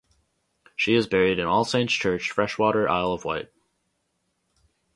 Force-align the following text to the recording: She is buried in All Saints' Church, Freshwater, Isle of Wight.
She 0.75 0.95
is 0.95 1.05
buried 1.05 1.37
in 1.37 1.45
All 1.45 1.63
Saints' 1.63 1.93
Church, 1.93 2.31
Freshwater, 2.31 2.89
Isle 2.89 3.13
of 3.13 3.23
Wight. 3.23 3.51